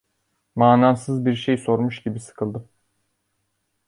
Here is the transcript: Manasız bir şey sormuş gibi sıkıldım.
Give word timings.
Manasız 0.55 1.25
bir 1.25 1.35
şey 1.35 1.57
sormuş 1.57 2.03
gibi 2.03 2.19
sıkıldım. 2.19 2.69